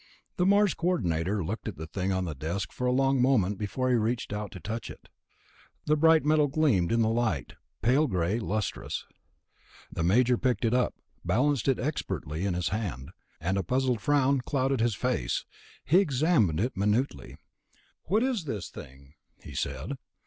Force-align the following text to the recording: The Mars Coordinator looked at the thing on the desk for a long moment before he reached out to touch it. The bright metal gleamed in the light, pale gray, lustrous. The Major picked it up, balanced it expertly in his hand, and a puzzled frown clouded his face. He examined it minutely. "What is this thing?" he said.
The 0.37 0.47
Mars 0.47 0.73
Coordinator 0.73 1.45
looked 1.45 1.67
at 1.67 1.77
the 1.77 1.85
thing 1.85 2.11
on 2.11 2.25
the 2.25 2.33
desk 2.33 2.71
for 2.73 2.87
a 2.87 2.91
long 2.91 3.21
moment 3.21 3.59
before 3.59 3.89
he 3.89 3.95
reached 3.95 4.33
out 4.33 4.49
to 4.49 4.59
touch 4.59 4.89
it. 4.89 5.09
The 5.85 5.95
bright 5.95 6.25
metal 6.25 6.47
gleamed 6.47 6.91
in 6.91 7.03
the 7.03 7.07
light, 7.07 7.53
pale 7.83 8.07
gray, 8.07 8.39
lustrous. 8.39 9.05
The 9.91 10.01
Major 10.01 10.39
picked 10.39 10.65
it 10.65 10.73
up, 10.73 10.95
balanced 11.23 11.67
it 11.67 11.77
expertly 11.77 12.45
in 12.47 12.55
his 12.55 12.69
hand, 12.69 13.11
and 13.39 13.59
a 13.59 13.63
puzzled 13.63 14.01
frown 14.01 14.41
clouded 14.43 14.79
his 14.79 14.95
face. 14.95 15.45
He 15.85 15.99
examined 15.99 16.59
it 16.59 16.75
minutely. 16.75 17.35
"What 18.05 18.23
is 18.23 18.45
this 18.45 18.71
thing?" 18.71 19.13
he 19.43 19.53
said. 19.53 19.99